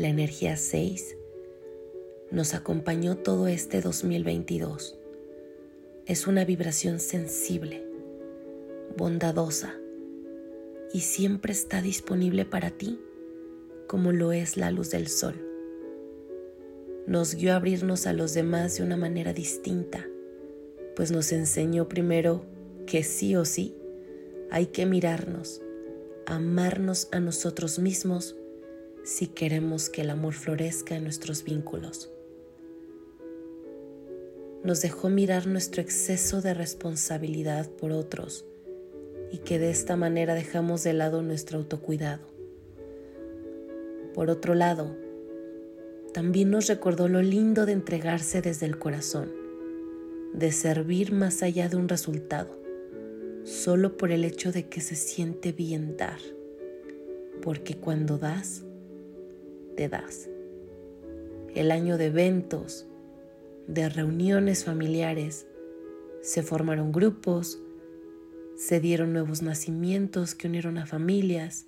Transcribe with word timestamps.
la 0.00 0.08
energía 0.08 0.56
6, 0.56 1.18
nos 2.30 2.54
acompañó 2.54 3.18
todo 3.18 3.48
este 3.48 3.82
2022. 3.82 4.98
Es 6.06 6.26
una 6.26 6.46
vibración 6.46 7.00
sensible, 7.00 7.84
bondadosa 8.96 9.74
y 10.94 11.00
siempre 11.00 11.52
está 11.52 11.82
disponible 11.82 12.46
para 12.46 12.70
ti 12.70 12.98
como 13.86 14.12
lo 14.12 14.32
es 14.32 14.56
la 14.56 14.70
luz 14.70 14.90
del 14.90 15.08
sol. 15.08 15.34
Nos 17.06 17.34
guió 17.34 17.52
a 17.52 17.56
abrirnos 17.56 18.06
a 18.06 18.14
los 18.14 18.32
demás 18.32 18.78
de 18.78 18.84
una 18.84 18.96
manera 18.96 19.34
distinta, 19.34 20.08
pues 20.96 21.12
nos 21.12 21.30
enseñó 21.30 21.90
primero 21.90 22.46
que 22.86 23.02
sí 23.02 23.36
o 23.36 23.44
sí 23.44 23.76
hay 24.50 24.68
que 24.68 24.86
mirarnos, 24.86 25.60
amarnos 26.24 27.08
a 27.12 27.20
nosotros 27.20 27.78
mismos 27.78 28.39
si 29.04 29.28
queremos 29.28 29.88
que 29.88 30.02
el 30.02 30.10
amor 30.10 30.34
florezca 30.34 30.96
en 30.96 31.04
nuestros 31.04 31.44
vínculos. 31.44 32.10
Nos 34.62 34.82
dejó 34.82 35.08
mirar 35.08 35.46
nuestro 35.46 35.80
exceso 35.80 36.42
de 36.42 36.52
responsabilidad 36.52 37.70
por 37.70 37.92
otros 37.92 38.44
y 39.32 39.38
que 39.38 39.58
de 39.58 39.70
esta 39.70 39.96
manera 39.96 40.34
dejamos 40.34 40.82
de 40.84 40.92
lado 40.92 41.22
nuestro 41.22 41.58
autocuidado. 41.58 42.26
Por 44.14 44.28
otro 44.28 44.54
lado, 44.54 44.96
también 46.12 46.50
nos 46.50 46.66
recordó 46.66 47.08
lo 47.08 47.22
lindo 47.22 47.66
de 47.66 47.72
entregarse 47.72 48.42
desde 48.42 48.66
el 48.66 48.78
corazón, 48.78 49.30
de 50.34 50.52
servir 50.52 51.12
más 51.12 51.42
allá 51.42 51.68
de 51.68 51.76
un 51.76 51.88
resultado, 51.88 52.60
solo 53.44 53.96
por 53.96 54.10
el 54.10 54.24
hecho 54.24 54.52
de 54.52 54.68
que 54.68 54.80
se 54.80 54.96
siente 54.96 55.52
bien 55.52 55.96
dar, 55.96 56.18
porque 57.40 57.76
cuando 57.76 58.18
das, 58.18 58.64
te 59.80 59.88
das. 59.88 60.28
El 61.54 61.70
año 61.70 61.96
de 61.96 62.08
eventos, 62.08 62.84
de 63.66 63.88
reuniones 63.88 64.66
familiares, 64.66 65.46
se 66.20 66.42
formaron 66.42 66.92
grupos, 66.92 67.58
se 68.58 68.78
dieron 68.78 69.14
nuevos 69.14 69.40
nacimientos 69.40 70.34
que 70.34 70.48
unieron 70.48 70.76
a 70.76 70.84
familias, 70.84 71.64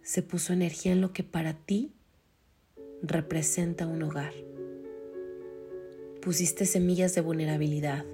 se 0.00 0.22
puso 0.22 0.54
energía 0.54 0.92
en 0.92 1.02
lo 1.02 1.12
que 1.12 1.22
para 1.22 1.52
ti 1.52 1.92
representa 3.02 3.86
un 3.86 4.02
hogar. 4.02 4.32
Pusiste 6.22 6.64
semillas 6.64 7.14
de 7.14 7.20
vulnerabilidad 7.20 8.06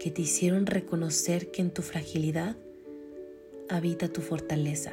que 0.00 0.10
te 0.10 0.22
hicieron 0.22 0.66
reconocer 0.66 1.52
que 1.52 1.62
en 1.62 1.70
tu 1.70 1.82
fragilidad 1.82 2.56
habita 3.68 4.08
tu 4.08 4.20
fortaleza, 4.20 4.92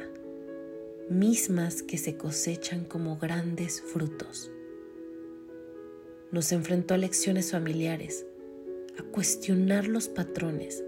mismas 1.10 1.82
que 1.82 1.98
se 1.98 2.16
cosechan 2.16 2.84
como 2.84 3.18
grandes 3.18 3.82
frutos. 3.82 4.50
Nos 6.32 6.50
enfrentó 6.52 6.94
a 6.94 6.98
lecciones 6.98 7.52
familiares, 7.52 8.26
a 8.98 9.02
cuestionar 9.02 9.86
los 9.86 10.08
patrones, 10.08 10.82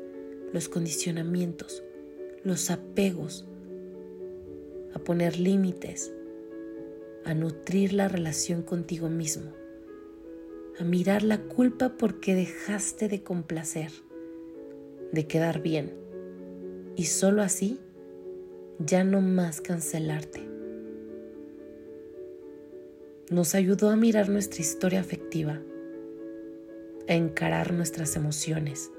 los 0.53 0.69
condicionamientos, 0.69 1.83
los 2.44 2.70
apegos, 2.70 3.47
a 4.94 4.98
poner 4.98 5.39
límites, 5.39 6.12
a 7.25 7.34
nutrir 7.34 7.92
la 7.92 8.09
relación 8.09 8.62
contigo 8.62 9.09
mismo, 9.09 9.53
a 10.78 10.84
mirar 10.84 11.22
la 11.22 11.42
culpa 11.42 11.97
porque 11.98 12.34
dejaste 12.34 13.09
de 13.09 13.22
complacer, 13.22 13.91
de 15.12 15.27
quedar 15.27 15.61
bien, 15.61 15.92
y 16.97 17.05
solo 17.05 17.42
así 17.42 17.81
ya 18.78 19.05
no 19.05 19.20
más 19.20 19.60
cancelarte. 19.60 20.46
Nos 23.30 23.55
ayudó 23.55 23.91
a 23.91 23.96
mirar 23.96 24.28
nuestra 24.28 24.60
historia 24.60 25.00
afectiva, 25.00 25.60
a 27.08 27.14
encarar 27.14 27.72
nuestras 27.72 28.16
emociones, 28.16 28.91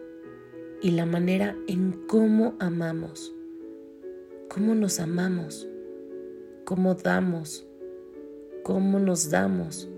y 0.81 0.91
la 0.91 1.05
manera 1.05 1.55
en 1.67 1.91
cómo 2.07 2.55
amamos, 2.59 3.33
cómo 4.49 4.75
nos 4.75 4.99
amamos, 4.99 5.67
cómo 6.65 6.95
damos, 6.95 7.67
cómo 8.63 8.99
nos 8.99 9.29
damos, 9.29 9.89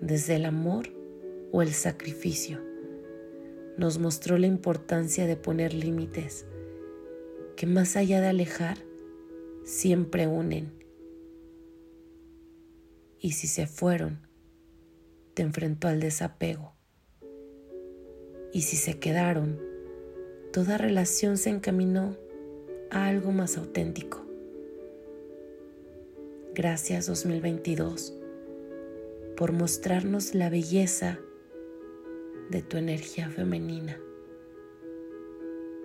desde 0.00 0.36
el 0.36 0.44
amor 0.44 0.88
o 1.52 1.62
el 1.62 1.70
sacrificio. 1.70 2.60
Nos 3.78 3.98
mostró 3.98 4.38
la 4.38 4.46
importancia 4.46 5.26
de 5.26 5.36
poner 5.36 5.72
límites 5.72 6.46
que 7.62 7.66
más 7.68 7.94
allá 7.94 8.20
de 8.20 8.26
alejar, 8.26 8.76
siempre 9.62 10.26
unen. 10.26 10.72
Y 13.20 13.34
si 13.34 13.46
se 13.46 13.68
fueron, 13.68 14.26
te 15.34 15.42
enfrentó 15.42 15.86
al 15.86 16.00
desapego. 16.00 16.74
Y 18.52 18.62
si 18.62 18.74
se 18.74 18.98
quedaron, 18.98 19.60
toda 20.52 20.76
relación 20.76 21.38
se 21.38 21.50
encaminó 21.50 22.16
a 22.90 23.06
algo 23.06 23.30
más 23.30 23.56
auténtico. 23.56 24.26
Gracias 26.56 27.06
2022 27.06 28.12
por 29.36 29.52
mostrarnos 29.52 30.34
la 30.34 30.50
belleza 30.50 31.20
de 32.50 32.60
tu 32.60 32.76
energía 32.76 33.30
femenina. 33.30 34.00